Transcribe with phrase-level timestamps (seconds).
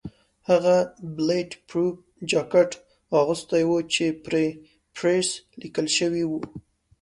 [0.49, 0.77] هغې
[1.15, 1.95] بلېټ پروف
[2.31, 2.71] جاکټ
[3.19, 4.45] اغوستی و چې پرې
[4.95, 5.29] پریس
[5.61, 6.39] لیکل شوي وو.